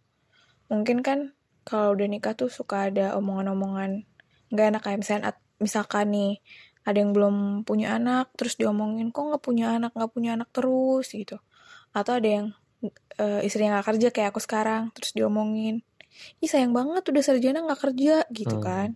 mungkin 0.65 1.05
kan 1.05 1.37
kalau 1.61 1.93
udah 1.93 2.07
nikah 2.09 2.33
tuh 2.33 2.49
suka 2.49 2.89
ada 2.89 3.13
omongan-omongan 3.19 4.07
nggak 4.49 4.67
enak 4.73 4.81
kayak 4.81 4.99
misalnya 5.03 5.37
misalkan 5.61 6.09
nih 6.09 6.33
ada 6.87 6.97
yang 7.03 7.11
belum 7.11 7.67
punya 7.67 7.99
anak 7.99 8.31
terus 8.39 8.55
diomongin 8.55 9.11
kok 9.11 9.27
nggak 9.27 9.43
punya 9.43 9.75
anak 9.75 9.91
nggak 9.91 10.11
punya 10.11 10.39
anak 10.39 10.49
terus 10.55 11.11
gitu 11.11 11.35
atau 11.91 12.17
ada 12.17 12.29
yang 12.29 12.47
eh, 13.17 13.41
istrinya 13.43 13.79
nggak 13.79 13.87
kerja 13.93 14.07
kayak 14.13 14.29
aku 14.35 14.41
sekarang 14.43 14.93
terus 14.93 15.11
diomongin 15.17 15.81
ih 16.41 16.49
sayang 16.49 16.73
banget 16.73 17.05
udah 17.13 17.23
sarjana 17.23 17.61
nggak 17.61 17.81
kerja 17.81 18.25
gitu 18.33 18.57
Hmm. 18.57 18.65
kan. 18.65 18.89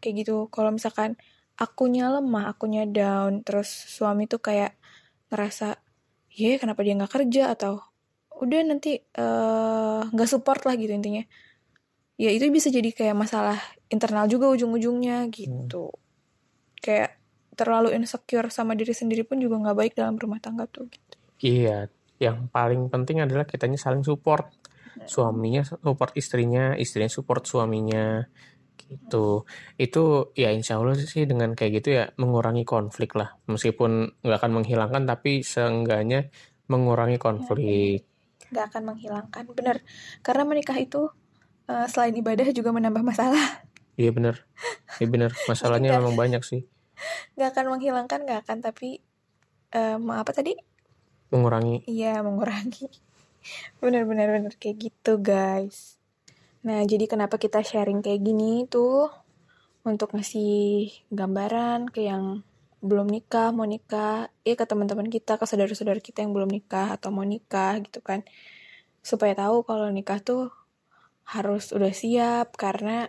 Kayak 0.00 0.14
gitu 0.24 0.36
kalau 0.48 0.70
misalkan 0.72 1.18
akunya 1.58 2.08
lemah 2.08 2.54
akunya 2.54 2.86
down 2.88 3.42
terus 3.44 3.68
suami 3.68 4.24
tuh 4.30 4.40
kayak 4.40 4.78
ngerasa 5.34 5.76
ya 6.30 6.56
kenapa 6.62 6.80
dia 6.86 6.94
nggak 6.94 7.10
kerja? 7.10 7.52
Atau 7.52 7.82
udah 8.38 8.60
nanti 8.64 9.02
eh, 9.02 10.00
nggak 10.08 10.30
support 10.30 10.62
lah 10.64 10.78
gitu 10.78 10.94
intinya. 10.94 11.26
Ya 12.20 12.30
itu 12.30 12.46
bisa 12.52 12.68
jadi 12.68 12.92
kayak 12.92 13.16
masalah 13.16 13.58
internal 13.90 14.28
juga 14.30 14.46
ujung-ujungnya 14.52 15.26
gitu. 15.32 15.90
Kayak 16.80 17.16
terlalu 17.58 17.92
insecure 17.92 18.48
sama 18.48 18.72
diri 18.78 18.94
sendiri 18.96 19.26
pun 19.26 19.36
juga 19.42 19.58
nggak 19.60 19.76
baik 19.76 19.92
dalam 19.98 20.16
rumah 20.16 20.38
tangga 20.40 20.64
tuh 20.70 20.88
gitu. 20.88 21.16
Iya, 21.40 21.88
yang 22.20 22.52
paling 22.52 22.92
penting 22.92 23.24
adalah 23.24 23.48
kitanya 23.48 23.80
saling 23.80 24.04
support. 24.04 24.52
Suaminya 25.08 25.64
support 25.64 26.12
istrinya, 26.14 26.76
istrinya 26.76 27.08
support 27.08 27.48
suaminya 27.48 28.28
gitu. 28.76 29.48
Itu 29.74 30.34
ya 30.36 30.52
insya 30.52 30.76
Allah 30.76 30.98
sih 30.98 31.24
dengan 31.24 31.56
kayak 31.56 31.72
gitu 31.80 31.88
ya 31.96 32.04
mengurangi 32.20 32.68
konflik 32.68 33.16
lah. 33.16 33.40
Meskipun 33.48 34.20
nggak 34.20 34.38
akan 34.38 34.52
menghilangkan 34.60 35.02
tapi 35.08 35.40
seenggaknya 35.40 36.28
mengurangi 36.68 37.16
konflik. 37.16 38.04
nggak 38.50 38.66
akan 38.74 38.82
menghilangkan 38.82 39.44
bener 39.54 39.76
karena 40.26 40.42
menikah 40.42 40.74
itu 40.74 41.06
eh, 41.70 41.86
selain 41.86 42.10
ibadah 42.18 42.50
juga 42.50 42.74
menambah 42.74 43.06
masalah 43.06 43.62
Iya 43.94 44.10
bener, 44.10 44.42
iya 44.98 45.06
bener. 45.06 45.30
Masalahnya 45.46 45.92
Nggak. 45.92 46.00
memang 46.02 46.16
banyak 46.18 46.42
sih. 46.42 46.62
nggak 47.38 47.48
akan 47.54 47.64
menghilangkan 47.78 48.18
nggak 48.26 48.40
akan 48.44 48.58
tapi 48.60 48.98
eh, 49.70 49.96
apa 49.96 50.30
tadi 50.34 50.52
Mengurangi. 51.30 51.86
iya 51.86 52.20
mengurangi 52.20 52.90
Bener-bener 53.80 54.28
bener 54.28 54.54
kayak 54.60 54.76
gitu 54.90 55.16
guys. 55.20 55.96
Nah 56.60 56.84
jadi 56.84 57.08
kenapa 57.08 57.40
kita 57.40 57.64
sharing 57.64 58.04
kayak 58.04 58.20
gini 58.20 58.68
tuh 58.68 59.08
untuk 59.80 60.12
ngasih 60.12 60.92
gambaran 61.08 61.88
ke 61.88 62.04
yang 62.04 62.44
belum 62.80 63.08
nikah, 63.08 63.52
mau 63.52 63.68
nikah, 63.68 64.32
ya 64.44 64.56
ke 64.56 64.64
teman-teman 64.64 65.08
kita, 65.08 65.36
ke 65.36 65.44
saudara-saudara 65.44 66.00
kita 66.00 66.24
yang 66.24 66.32
belum 66.32 66.48
nikah 66.48 66.96
atau 66.96 67.12
mau 67.12 67.24
nikah 67.24 67.80
gitu 67.84 68.00
kan. 68.00 68.24
Supaya 69.00 69.36
tahu 69.36 69.64
kalau 69.64 69.88
nikah 69.88 70.20
tuh 70.20 70.52
harus 71.28 71.72
udah 71.72 71.92
siap 71.92 72.56
karena 72.56 73.08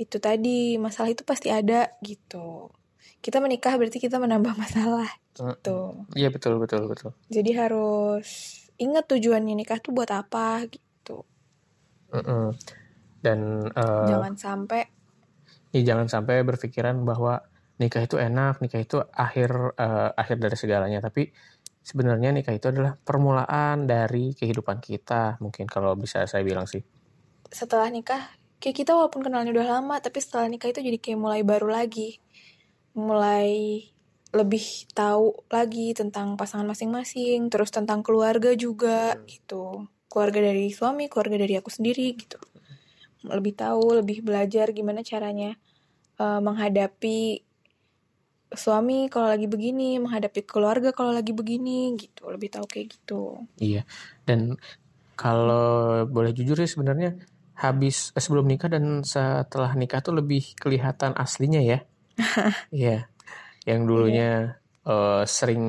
itu 0.00 0.16
tadi 0.16 0.80
masalah 0.80 1.12
itu 1.12 1.24
pasti 1.28 1.52
ada 1.52 1.92
gitu. 2.00 2.72
Kita 3.20 3.36
menikah 3.40 3.76
berarti 3.76 4.00
kita 4.00 4.16
menambah 4.16 4.56
masalah 4.56 5.08
gitu. 5.36 6.08
Iya 6.16 6.32
betul 6.32 6.56
betul 6.56 6.88
betul. 6.88 7.12
Jadi 7.28 7.50
harus 7.52 8.28
ingat 8.80 9.08
tujuannya 9.12 9.52
nikah 9.52 9.76
tuh 9.80 9.92
buat 9.92 10.08
apa 10.08 10.64
gitu. 10.72 11.28
Mm-mm. 12.16 12.56
Dan 13.20 13.68
uh, 13.76 14.08
Jangan 14.08 14.34
sampai 14.40 14.82
ya 15.70 15.80
jangan 15.84 16.08
sampai 16.08 16.42
berpikiran 16.42 17.04
bahwa 17.04 17.44
nikah 17.76 18.02
itu 18.04 18.16
enak, 18.16 18.64
nikah 18.64 18.80
itu 18.80 19.04
akhir 19.12 19.76
uh, 19.76 20.16
akhir 20.16 20.40
dari 20.40 20.56
segalanya. 20.56 21.04
Tapi 21.04 21.28
sebenarnya 21.84 22.32
nikah 22.32 22.56
itu 22.56 22.72
adalah 22.72 22.96
permulaan 22.96 23.84
dari 23.84 24.32
kehidupan 24.32 24.80
kita. 24.80 25.36
Mungkin 25.44 25.68
kalau 25.68 25.92
bisa 25.96 26.24
saya 26.24 26.40
bilang 26.40 26.64
sih. 26.64 26.80
setelah 27.50 27.90
nikah 27.90 28.30
kayak 28.60 28.76
kita 28.84 28.92
walaupun 28.94 29.26
kenalnya 29.26 29.50
udah 29.50 29.80
lama 29.80 29.96
tapi 29.98 30.22
setelah 30.22 30.46
nikah 30.46 30.70
itu 30.70 30.84
jadi 30.84 30.98
kayak 31.00 31.18
mulai 31.18 31.42
baru 31.42 31.66
lagi 31.66 32.22
mulai 32.94 33.84
lebih 34.30 34.86
tahu 34.94 35.34
lagi 35.50 35.90
tentang 35.90 36.38
pasangan 36.38 36.66
masing-masing 36.66 37.50
terus 37.50 37.74
tentang 37.74 38.06
keluarga 38.06 38.54
juga 38.54 39.18
gitu. 39.26 39.90
Keluarga 40.06 40.50
dari 40.50 40.70
suami 40.70 41.10
keluarga 41.10 41.38
dari 41.38 41.58
aku 41.58 41.70
sendiri 41.70 42.14
gitu. 42.14 42.38
Lebih 43.26 43.58
tahu 43.58 44.02
lebih 44.02 44.22
belajar 44.22 44.70
gimana 44.70 45.02
caranya 45.02 45.58
uh, 46.22 46.38
menghadapi 46.38 47.42
suami 48.50 49.06
kalau 49.06 49.30
lagi 49.30 49.46
begini 49.46 50.02
menghadapi 50.02 50.42
keluarga 50.46 50.90
kalau 50.94 51.10
lagi 51.10 51.34
begini 51.34 51.98
gitu. 51.98 52.30
Lebih 52.30 52.54
tahu 52.54 52.66
kayak 52.70 52.86
gitu. 52.94 53.46
Iya. 53.58 53.82
Dan 54.22 54.54
kalau 55.18 56.06
boleh 56.06 56.30
jujur 56.30 56.54
ya 56.54 56.70
sebenarnya 56.70 57.18
habis 57.60 58.14
eh, 58.16 58.22
sebelum 58.22 58.48
nikah 58.48 58.72
dan 58.72 59.04
setelah 59.04 59.76
nikah 59.76 60.00
tuh 60.00 60.14
lebih 60.16 60.54
kelihatan 60.54 61.18
aslinya 61.18 61.60
ya. 61.60 61.82
Iya. 62.74 63.08
Yang 63.66 63.80
dulunya 63.84 64.30
eh, 64.84 65.22
sering 65.24 65.64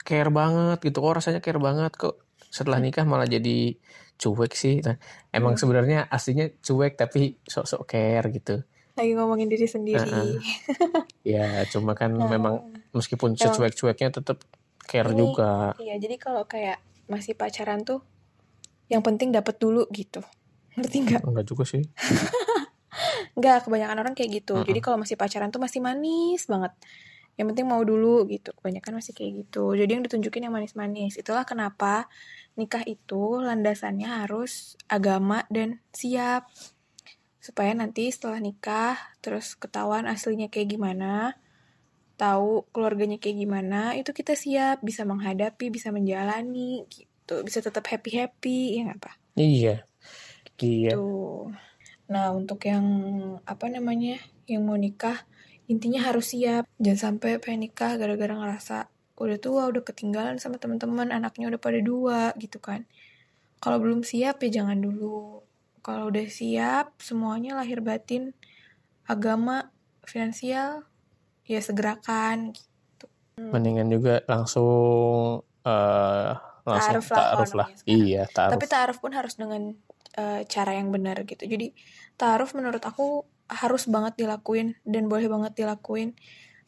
care 0.00 0.30
banget 0.30 0.78
gitu. 0.84 1.00
Kok 1.00 1.16
rasanya 1.20 1.40
care 1.40 1.58
banget 1.58 1.92
kok 1.96 2.20
setelah 2.52 2.78
nikah 2.78 3.02
malah 3.02 3.26
jadi 3.26 3.74
cuek 4.14 4.52
sih. 4.54 4.78
Nah, 4.84 4.94
emang 5.30 5.56
Hmm. 5.56 5.60
sebenarnya 5.60 6.06
aslinya 6.06 6.52
cuek 6.60 6.94
tapi 6.94 7.40
sok-sok 7.42 7.82
care 7.84 8.28
gitu. 8.30 8.62
lagi 8.94 9.10
ngomongin 9.10 9.50
diri 9.50 9.66
sendiri 9.66 10.06
Heeh. 10.06 10.38
Ya, 11.34 11.66
cuma 11.66 11.98
kan 11.98 12.14
Nah, 12.14 12.30
memang 12.30 12.62
meskipun 12.94 13.34
secuek-cueknya 13.34 14.14
tetap 14.14 14.44
care 14.86 15.10
ini 15.10 15.18
juga. 15.24 15.74
Iya, 15.82 15.98
jadi 15.98 16.14
kalau 16.14 16.46
kayak 16.46 16.78
masih 17.10 17.34
pacaran 17.34 17.82
tuh 17.82 18.04
yang 18.86 19.02
penting 19.02 19.34
dapat 19.34 19.58
dulu 19.58 19.88
gitu. 19.90 20.22
Ngerti 20.78 20.96
nggak? 21.00 21.20
Enggak 21.26 21.46
juga 21.48 21.64
sih. 21.66 21.82
Nggak, 23.34 23.66
kebanyakan 23.68 23.96
orang 24.00 24.14
kayak 24.14 24.42
gitu. 24.42 24.62
Jadi 24.62 24.78
Heeh. 24.78 24.84
kalau 24.84 24.98
masih 25.00 25.16
pacaran 25.18 25.50
tuh 25.50 25.62
masih 25.62 25.80
manis 25.82 26.46
banget. 26.46 26.72
Yang 27.34 27.46
penting 27.50 27.66
mau 27.66 27.82
dulu 27.82 28.30
gitu. 28.30 28.54
Kebanyakan 28.54 29.02
masih 29.02 29.12
kayak 29.12 29.32
gitu. 29.46 29.74
Jadi 29.74 29.90
yang 29.90 30.02
ditunjukin 30.06 30.46
yang 30.46 30.54
manis-manis. 30.54 31.18
Itulah 31.18 31.42
kenapa 31.42 32.06
nikah 32.54 32.86
itu 32.86 33.42
landasannya 33.42 34.06
harus 34.06 34.78
agama 34.86 35.42
dan 35.50 35.82
siap. 35.90 36.46
Supaya 37.42 37.74
nanti 37.74 38.08
setelah 38.08 38.38
nikah 38.38 38.96
terus 39.18 39.58
ketahuan 39.58 40.06
aslinya 40.06 40.46
kayak 40.48 40.78
gimana, 40.78 41.36
tahu 42.14 42.64
keluarganya 42.70 43.18
kayak 43.18 43.42
gimana, 43.42 43.92
itu 43.98 44.14
kita 44.14 44.38
siap 44.38 44.80
bisa 44.80 45.02
menghadapi, 45.02 45.68
bisa 45.74 45.90
menjalani 45.90 46.86
gitu. 46.88 47.42
Bisa 47.42 47.58
tetap 47.60 47.84
happy-happy, 47.90 48.78
ya 48.78 48.94
apa? 48.94 49.18
Iya. 49.34 49.82
Iya. 50.62 50.94
Nah, 52.10 52.32
untuk 52.36 52.64
yang 52.68 52.84
apa 53.48 53.66
namanya, 53.72 54.20
yang 54.44 54.64
mau 54.68 54.76
nikah, 54.76 55.24
intinya 55.70 56.04
harus 56.04 56.36
siap. 56.36 56.68
Jangan 56.76 57.18
sampai 57.18 57.40
pengen 57.40 57.70
nikah 57.70 57.96
gara-gara 57.96 58.34
ngerasa 58.36 58.92
udah 59.14 59.38
tua, 59.38 59.70
udah 59.70 59.82
ketinggalan 59.86 60.42
sama 60.42 60.58
teman-teman, 60.58 61.14
anaknya 61.14 61.46
udah 61.48 61.60
pada 61.62 61.78
dua 61.78 62.34
gitu 62.36 62.58
kan. 62.58 62.84
Kalau 63.62 63.78
belum 63.80 64.02
siap 64.02 64.42
ya 64.44 64.60
jangan 64.60 64.82
dulu. 64.82 65.40
Kalau 65.84 66.10
udah 66.10 66.26
siap, 66.28 66.96
semuanya 67.00 67.56
lahir 67.56 67.84
batin, 67.84 68.32
agama, 69.04 69.70
finansial, 70.04 70.84
ya 71.44 71.60
segerakan. 71.60 72.56
gitu. 72.56 73.06
Mendingan 73.40 73.88
juga 73.92 74.24
langsung 74.28 75.44
eh 75.64 76.32
langsung 76.64 77.04
Ta'aruf 77.04 77.52
lah. 77.52 77.68
Iya, 77.84 78.24
ta'aruf. 78.24 78.56
Tapi 78.56 78.66
ta'aruf 78.68 78.98
pun 79.04 79.12
harus 79.12 79.36
dengan 79.36 79.76
eh, 80.20 80.40
cara 80.48 80.72
yang 80.78 80.88
benar 80.94 81.16
gitu. 81.26 81.44
Jadi 81.44 81.74
ta'aruf 82.20 82.54
menurut 82.58 82.82
aku 82.82 83.26
harus 83.50 83.84
banget 83.90 84.14
dilakuin 84.24 84.78
dan 84.88 85.04
boleh 85.12 85.28
banget 85.28 85.52
dilakuin 85.60 86.16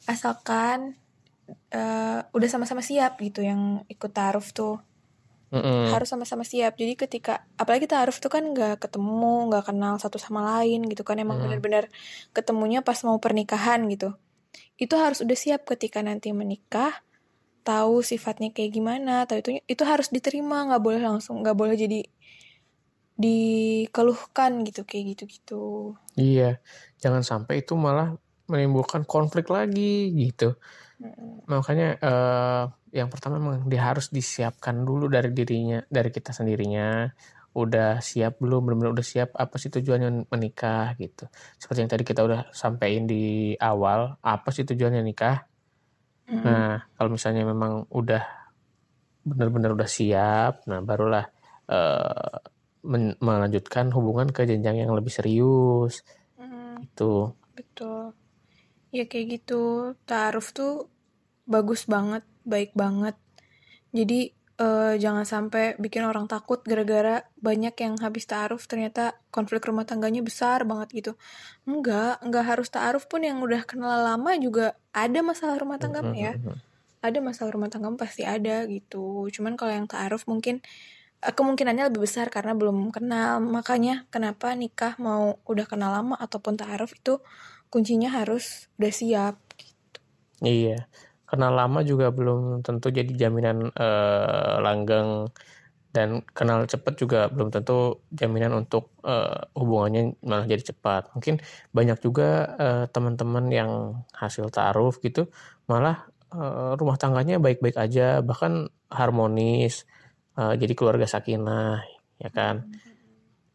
asalkan 0.05 0.95
eh, 1.73 2.19
udah 2.35 2.49
sama-sama 2.51 2.83
siap 2.83 3.17
gitu 3.23 3.41
yang 3.43 3.83
ikut 3.89 4.11
ta'aruf 4.13 4.51
tuh 4.55 4.83
Mm-mm. 5.47 5.87
harus 5.95 6.11
sama-sama 6.11 6.43
siap. 6.43 6.75
Jadi 6.75 6.93
ketika 6.99 7.47
apalagi 7.55 7.87
ta'aruf 7.87 8.19
tuh 8.19 8.27
kan 8.27 8.43
nggak 8.51 8.83
ketemu, 8.83 9.47
nggak 9.47 9.63
kenal 9.71 9.95
satu 9.95 10.19
sama 10.19 10.43
lain 10.43 10.83
gitu 10.91 11.07
kan 11.07 11.15
emang 11.23 11.39
Mm. 11.39 11.43
benar-benar 11.47 11.85
ketemunya 12.35 12.83
pas 12.83 12.99
mau 13.07 13.15
pernikahan 13.23 13.87
gitu. 13.87 14.11
Itu 14.75 14.95
harus 14.99 15.23
udah 15.23 15.37
siap 15.39 15.63
ketika 15.69 16.03
nanti 16.03 16.35
menikah 16.35 16.91
tahu 17.63 18.03
sifatnya 18.03 18.51
kayak 18.55 18.71
gimana, 18.75 19.23
tahu 19.27 19.37
itu 19.43 19.49
itu 19.67 19.83
harus 19.87 20.07
diterima, 20.11 20.67
nggak 20.67 20.83
boleh 20.83 21.01
langsung 21.03 21.43
nggak 21.43 21.57
boleh 21.57 21.75
jadi 21.79 21.99
dikeluhkan 23.17 24.61
gitu 24.63 24.85
kayak 24.85 25.17
gitu-gitu. 25.17 25.97
Iya. 26.13 26.61
Jangan 27.01 27.25
sampai 27.25 27.65
itu 27.65 27.73
malah 27.73 28.13
menimbulkan 28.47 29.03
konflik 29.03 29.49
lagi 29.49 30.13
gitu. 30.13 30.55
Mm-mm. 31.01 31.45
Makanya 31.49 31.97
eh 31.99 32.63
yang 32.95 33.09
pertama 33.11 33.37
memang 33.37 33.67
dia 33.67 33.83
harus 33.83 34.09
disiapkan 34.09 34.85
dulu 34.85 35.09
dari 35.11 35.33
dirinya, 35.33 35.81
dari 35.89 36.13
kita 36.13 36.31
sendirinya. 36.31 37.09
Udah 37.57 37.97
siap 38.05 38.37
belum? 38.37 38.69
Benar-benar 38.69 38.93
udah 38.93 39.07
siap 39.07 39.33
apa 39.33 39.57
sih 39.57 39.73
tujuannya 39.73 40.29
menikah 40.29 40.93
gitu. 41.01 41.25
Seperti 41.57 41.79
yang 41.83 41.91
tadi 41.91 42.03
kita 42.05 42.21
udah 42.21 42.41
sampaikan 42.53 43.09
di 43.09 43.57
awal, 43.57 44.13
apa 44.21 44.49
sih 44.53 44.61
tujuannya 44.61 45.01
nikah? 45.01 45.41
Mm. 46.29 46.43
Nah, 46.45 46.85
kalau 46.93 47.09
misalnya 47.09 47.43
memang 47.49 47.89
udah 47.89 48.23
benar-benar 49.27 49.73
udah 49.75 49.89
siap, 49.89 50.63
nah 50.69 50.79
barulah 50.85 51.25
eh, 51.67 52.37
men- 52.87 53.19
melanjutkan 53.19 53.91
hubungan 53.91 54.31
ke 54.31 54.47
jenjang 54.47 54.79
yang 54.79 54.95
lebih 54.95 55.11
serius. 55.11 56.07
Mm, 56.39 56.87
Itu. 56.87 57.35
betul. 57.53 58.15
Ya 58.95 59.03
kayak 59.03 59.43
gitu. 59.43 59.93
Ta'aruf 60.07 60.55
tuh 60.55 60.87
bagus 61.43 61.83
banget, 61.85 62.23
baik 62.47 62.71
banget. 62.71 63.19
Jadi 63.91 64.31
eh, 64.57 64.93
jangan 64.97 65.25
sampai 65.27 65.77
bikin 65.77 66.01
orang 66.01 66.25
takut 66.25 66.65
gara-gara 66.65 67.21
banyak 67.37 67.75
yang 67.77 67.93
habis 68.01 68.25
ta'aruf 68.25 68.65
ternyata 68.65 69.13
konflik 69.29 69.61
rumah 69.61 69.85
tangganya 69.85 70.25
besar 70.25 70.65
banget 70.65 70.89
gitu. 70.97 71.11
Enggak, 71.69 72.17
enggak 72.25 72.45
harus 72.45 72.67
ta'aruf 72.73 73.05
pun 73.05 73.21
yang 73.21 73.37
udah 73.43 73.61
kenal 73.69 74.01
lama 74.01 74.33
juga 74.41 74.73
ada 74.95 75.19
masalah 75.21 75.61
rumah 75.61 75.77
tangga 75.77 76.01
ya. 76.17 76.33
Ada 77.05 77.21
masalah 77.21 77.53
rumah 77.53 77.69
tangga 77.69 77.93
pasti 77.93 78.25
ada 78.25 78.65
gitu. 78.65 79.29
Cuman 79.29 79.53
kalau 79.53 79.73
yang 79.77 79.85
ta'aruf 79.85 80.25
mungkin 80.25 80.65
kemungkinannya 81.21 81.89
lebih 81.89 82.05
besar 82.05 82.29
karena 82.29 82.53
belum 82.53 82.93
kenal. 82.93 83.41
Makanya 83.41 84.05
kenapa 84.13 84.53
nikah 84.53 84.95
mau 85.01 85.41
udah 85.49 85.65
kenal 85.65 85.91
lama 85.93 86.15
ataupun 86.17 86.57
ta'aruf 86.57 86.93
itu 86.93 87.19
kuncinya 87.73 88.13
harus 88.13 88.69
udah 88.77 88.93
siap. 88.93 89.35
Iya. 90.41 90.85
Kenal 91.27 91.59
lama 91.59 91.83
juga 91.83 92.07
belum 92.13 92.63
tentu 92.63 92.87
jadi 92.87 93.27
jaminan 93.27 93.73
eh, 93.75 94.55
langgeng 94.63 95.27
dan 95.91 96.21
kenal 96.31 96.69
cepat 96.69 96.93
juga 96.99 97.25
belum 97.33 97.49
tentu 97.49 98.05
jaminan 98.13 98.53
untuk 98.53 98.93
eh, 99.03 99.41
hubungannya 99.57 100.15
malah 100.23 100.45
jadi 100.47 100.71
cepat. 100.71 101.11
Mungkin 101.17 101.41
banyak 101.73 101.97
juga 101.99 102.55
eh, 102.55 102.85
teman-teman 102.93 103.45
yang 103.51 103.71
hasil 104.15 104.47
taaruf 104.53 105.01
gitu 105.01 105.27
malah 105.67 106.07
eh, 106.31 106.71
rumah 106.77 106.95
tangganya 107.01 107.41
baik-baik 107.41 107.75
aja, 107.75 108.21
bahkan 108.23 108.69
harmonis, 108.87 109.83
eh, 110.37 110.53
jadi 110.55 110.73
keluarga 110.77 111.09
sakinah, 111.09 111.81
ya 112.21 112.29
kan? 112.29 112.69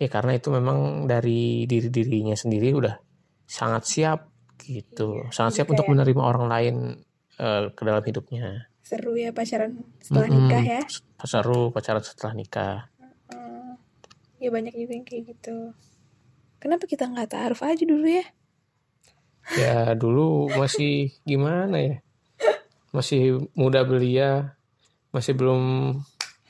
Ya 0.03 0.11
karena 0.11 0.35
itu 0.35 0.51
memang 0.51 1.07
dari 1.07 1.65
diri-dirinya 1.71 2.35
sendiri 2.35 2.75
udah 2.75 2.99
sangat 3.47 3.87
siap 3.87 4.21
gitu, 4.63 5.23
Iya, 5.23 5.31
sangat 5.31 5.53
siap 5.63 5.69
untuk 5.71 5.87
kayak- 5.87 5.95
menerima 6.03 6.23
orang 6.23 6.47
lain 6.51 6.77
uh, 7.39 7.71
ke 7.75 7.83
dalam 7.83 8.03
hidupnya. 8.03 8.67
Seru 8.83 9.15
ya 9.15 9.31
pacaran 9.31 9.79
setelah 10.03 10.27
mm 10.27 10.35
-hmm. 10.35 10.47
nikah 10.51 10.65
ya? 10.67 10.83
Seru 11.23 11.71
pacaran 11.71 12.03
setelah 12.03 12.35
nikah. 12.35 12.77
Uh, 13.31 13.79
ya 14.43 14.51
banyak 14.51 14.75
juga 14.75 14.93
yang 14.99 15.07
kayak 15.07 15.23
gitu. 15.35 15.75
Kenapa 16.59 16.87
kita 16.87 17.11
nggak 17.11 17.31
taruh 17.31 17.63
aja 17.63 17.85
dulu 17.87 18.07
ya? 18.07 18.27
Ya 19.59 19.79
dulu 19.99 20.51
masih 20.55 21.11
gimana 21.27 21.79
ya? 21.79 21.95
Masih 22.97 23.49
muda 23.57 23.89
belia, 23.89 24.53
masih 25.17 25.33
belum 25.33 25.63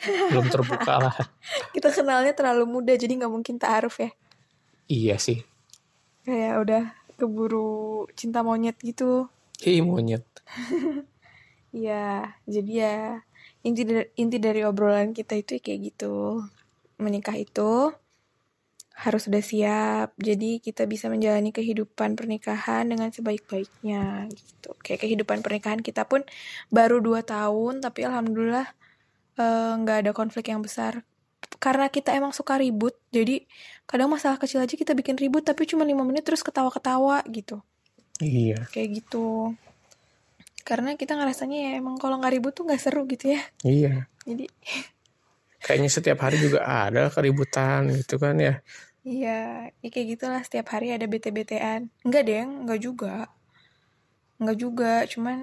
belum 0.04 0.46
terbuka 0.50 0.94
lah. 0.98 1.16
kita 1.74 1.94
kenalnya 1.94 2.34
terlalu 2.34 2.64
muda 2.66 2.92
jadi 2.94 3.12
nggak 3.14 3.32
mungkin 3.32 3.56
taaruf 3.56 4.02
ya. 4.02 4.10
Iya 4.90 5.16
sih. 5.18 5.42
Kayak 6.26 6.54
udah 6.62 6.82
keburu 7.18 8.06
cinta 8.18 8.42
monyet 8.42 8.76
gitu. 8.82 9.30
Ih 9.62 9.82
monyet. 9.82 10.26
Iya, 11.72 12.36
jadi 12.44 12.72
ya 12.84 12.96
inti 13.64 13.88
dari, 13.88 14.04
inti 14.20 14.36
dari 14.36 14.60
obrolan 14.60 15.16
kita 15.16 15.40
itu 15.40 15.56
kayak 15.56 15.80
gitu. 15.88 16.44
Menikah 17.00 17.32
itu 17.32 17.96
harus 18.92 19.24
sudah 19.24 19.40
siap. 19.40 20.12
Jadi 20.20 20.60
kita 20.60 20.84
bisa 20.84 21.08
menjalani 21.08 21.48
kehidupan 21.48 22.12
pernikahan 22.12 22.92
dengan 22.92 23.08
sebaik-baiknya 23.08 24.28
gitu. 24.36 24.76
Kayak 24.84 25.08
kehidupan 25.08 25.40
pernikahan 25.40 25.80
kita 25.80 26.04
pun 26.04 26.28
baru 26.68 27.00
dua 27.00 27.24
tahun, 27.24 27.80
tapi 27.80 28.04
alhamdulillah 28.04 28.68
nggak 29.36 29.96
uh, 29.96 30.02
ada 30.02 30.12
konflik 30.12 30.52
yang 30.52 30.60
besar. 30.60 31.04
Karena 31.62 31.86
kita 31.92 32.14
emang 32.16 32.32
suka 32.34 32.58
ribut, 32.58 32.96
jadi 33.12 33.44
kadang 33.86 34.10
masalah 34.10 34.40
kecil 34.40 34.62
aja 34.62 34.74
kita 34.74 34.96
bikin 34.96 35.14
ribut, 35.20 35.44
tapi 35.46 35.68
cuma 35.68 35.86
lima 35.86 36.02
menit 36.02 36.26
terus 36.26 36.42
ketawa-ketawa 36.42 37.22
gitu. 37.30 37.60
Iya. 38.22 38.66
Kayak 38.70 39.02
gitu. 39.02 39.54
Karena 40.62 40.94
kita 40.94 41.18
ngerasanya 41.18 41.58
ya 41.58 41.70
emang 41.82 41.98
kalau 41.98 42.22
nggak 42.22 42.34
ribut 42.38 42.52
tuh 42.54 42.64
nggak 42.66 42.82
seru 42.82 43.02
gitu 43.10 43.34
ya. 43.34 43.42
Iya. 43.66 44.06
Jadi 44.22 44.46
kayaknya 45.62 45.90
setiap 45.90 46.18
hari 46.22 46.38
juga 46.38 46.66
ada 46.66 47.10
keributan 47.10 47.90
gitu 47.90 48.18
kan 48.18 48.38
ya. 48.38 48.62
Iya 49.02 49.70
ya 49.82 49.88
kayak 49.90 50.06
gitulah 50.14 50.42
setiap 50.46 50.70
hari 50.70 50.94
ada 50.94 51.06
bete-betean. 51.10 51.90
Enggak 52.06 52.22
deh 52.30 52.46
enggak 52.46 52.80
juga. 52.82 53.16
Enggak 54.38 54.56
juga. 54.62 54.92
Cuman 55.10 55.42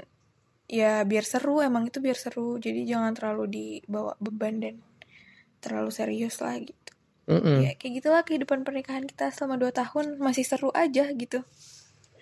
ya 0.69 1.01
biar 1.03 1.25
seru 1.25 1.65
emang 1.65 1.89
itu 1.89 1.97
biar 1.97 2.15
seru 2.15 2.61
jadi 2.61 2.85
jangan 2.85 3.17
terlalu 3.17 3.45
dibawa 3.49 4.13
beban 4.21 4.61
dan 4.61 4.75
terlalu 5.59 5.89
serius 5.89 6.39
lah 6.45 6.55
gitu 6.61 6.91
mm 7.25 7.39
-mm. 7.41 7.57
ya 7.65 7.71
kayak 7.75 7.93
gitulah 7.99 8.21
kehidupan 8.21 8.61
pernikahan 8.61 9.03
kita 9.09 9.33
selama 9.33 9.57
dua 9.57 9.73
tahun 9.73 10.21
masih 10.21 10.45
seru 10.45 10.69
aja 10.71 11.09
gitu 11.11 11.41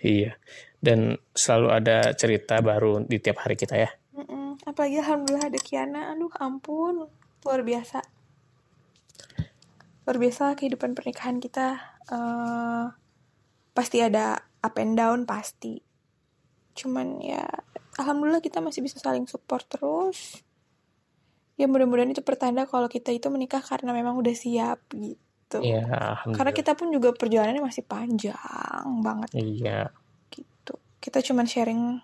Iya. 0.02 0.38
Dan 0.78 1.18
selalu 1.34 1.68
ada 1.74 2.14
cerita 2.14 2.62
baru 2.62 3.02
di 3.02 3.18
tiap 3.18 3.42
hari 3.42 3.58
kita 3.58 3.74
ya. 3.74 3.90
Mm-mm. 4.14 4.62
Apalagi 4.62 5.02
alhamdulillah 5.02 5.50
ada 5.50 5.60
Kiana. 5.60 6.14
Aduh 6.14 6.30
ampun. 6.38 7.10
Luar 7.42 7.60
biasa. 7.66 8.02
Luar 10.06 10.16
biasa 10.18 10.54
kehidupan 10.54 10.94
pernikahan 10.94 11.42
kita. 11.42 11.98
Uh, 12.08 12.94
pasti 13.74 14.02
ada 14.02 14.38
up 14.62 14.74
and 14.78 14.94
down 14.94 15.26
pasti. 15.26 15.82
Cuman 16.78 17.18
ya 17.18 17.42
alhamdulillah 17.98 18.38
kita 18.38 18.62
masih 18.62 18.80
bisa 18.86 19.02
saling 19.02 19.26
support 19.26 19.66
terus. 19.66 20.40
Ya 21.58 21.66
mudah-mudahan 21.66 22.14
itu 22.14 22.22
pertanda 22.22 22.70
kalau 22.70 22.86
kita 22.86 23.10
itu 23.10 23.26
menikah 23.34 23.58
karena 23.58 23.90
memang 23.90 24.14
udah 24.14 24.30
siap 24.30 24.78
gitu. 24.94 25.58
Iya, 25.58 26.22
Karena 26.22 26.52
kita 26.54 26.78
pun 26.78 26.94
juga 26.94 27.10
perjalanannya 27.10 27.64
masih 27.64 27.82
panjang 27.82 28.38
banget. 29.02 29.34
Iya. 29.34 29.90
Gitu. 30.30 30.74
Kita 31.02 31.18
cuman 31.18 31.50
sharing 31.50 31.98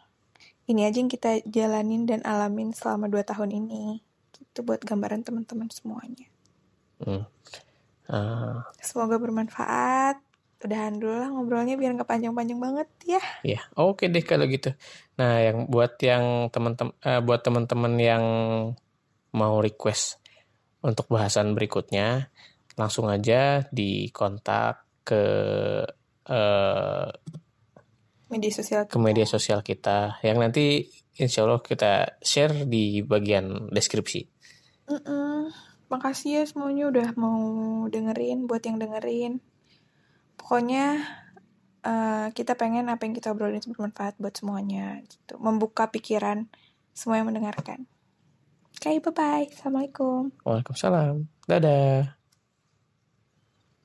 ini 0.66 0.80
aja 0.82 0.98
yang 0.98 1.12
kita 1.12 1.44
jalanin 1.46 2.08
dan 2.08 2.24
alamin 2.26 2.74
selama 2.74 3.06
dua 3.06 3.22
tahun 3.22 3.54
ini. 3.54 4.02
Gitu 4.34 4.66
buat 4.66 4.82
gambaran 4.82 5.22
teman-teman 5.22 5.70
semuanya. 5.70 6.26
Hmm. 6.98 7.28
Uh. 8.10 8.64
Semoga 8.80 9.20
bermanfaat. 9.20 10.23
Udahan 10.64 10.96
dulu 10.96 11.20
lah 11.20 11.28
ngobrolnya 11.28 11.76
biar 11.76 11.92
nggak 11.92 12.08
panjang-panjang 12.08 12.56
banget 12.56 12.88
ya. 13.04 13.22
Iya, 13.44 13.60
oke 13.76 14.08
deh 14.08 14.24
kalau 14.24 14.48
gitu. 14.48 14.72
Nah, 15.20 15.36
yang 15.44 15.68
buat 15.68 16.00
yang 16.00 16.48
teman-teman 16.48 16.96
uh, 17.04 17.20
buat 17.20 17.44
teman-teman 17.44 17.94
yang 18.00 18.24
mau 19.36 19.60
request 19.60 20.24
untuk 20.80 21.04
bahasan 21.12 21.52
berikutnya, 21.52 22.32
langsung 22.80 23.12
aja 23.12 23.68
di 23.68 24.08
kontak 24.08 25.04
ke 25.04 25.22
uh, 26.32 27.08
media 28.32 28.52
sosial 28.56 28.88
kita. 28.88 28.92
ke 28.96 28.98
media 28.98 29.26
sosial 29.28 29.60
kita 29.60 30.18
yang 30.24 30.40
nanti 30.40 30.88
insya 31.20 31.44
Allah 31.44 31.60
kita 31.60 32.18
share 32.24 32.64
di 32.64 33.04
bagian 33.04 33.68
deskripsi. 33.68 34.20
Mm 34.88 35.00
-mm. 35.00 35.36
Makasih 35.92 36.40
ya 36.40 36.42
semuanya 36.48 36.90
udah 36.90 37.08
mau 37.20 37.38
dengerin 37.92 38.48
buat 38.48 38.64
yang 38.64 38.80
dengerin. 38.80 39.44
Pokoknya 40.44 41.00
uh, 41.88 42.28
kita 42.36 42.52
pengen 42.52 42.92
apa 42.92 43.08
yang 43.08 43.16
kita 43.16 43.32
obrolin 43.32 43.64
itu 43.64 43.72
bermanfaat 43.72 44.20
buat 44.20 44.36
semuanya 44.36 45.00
gitu. 45.08 45.40
Membuka 45.40 45.88
pikiran 45.88 46.52
semua 46.92 47.16
yang 47.16 47.32
mendengarkan. 47.32 47.88
Oke, 48.76 48.92
okay, 48.92 48.96
bye-bye. 49.00 49.48
Assalamualaikum. 49.48 50.36
Waalaikumsalam. 50.44 51.24
Dadah. 51.48 52.23